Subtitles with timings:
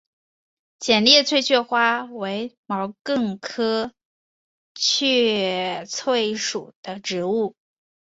[0.79, 3.93] 浅裂翠雀花为毛茛科
[4.73, 7.55] 翠雀属的植物。